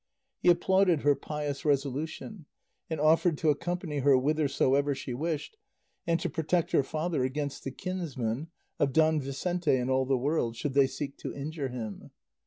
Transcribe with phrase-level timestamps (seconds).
[0.39, 2.47] He applauded her pious resolution,
[2.89, 5.57] and offered to accompany her whithersoever she wished,
[6.07, 8.47] and to protect her father against the kinsmen
[8.79, 12.09] of Don Vicente and all the world, should they seek to injure him.